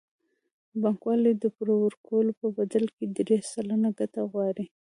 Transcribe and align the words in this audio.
بانکوال 0.81 1.23
د 1.43 1.45
پور 1.55 1.67
ورکولو 1.85 2.31
په 2.39 2.47
بدل 2.57 2.83
کې 2.95 3.03
درې 3.17 3.37
سلنه 3.51 3.89
ګټه 3.99 4.21
غواړي 4.31 4.65